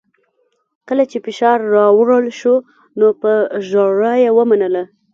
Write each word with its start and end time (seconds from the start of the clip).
کله 0.87 1.03
چې 1.11 1.17
فشار 1.25 1.57
راوړل 1.75 2.25
شو 2.39 2.55
نو 2.99 3.07
په 3.21 3.31
ژړا 3.69 4.13
یې 4.23 4.29
ومنله 4.37 4.83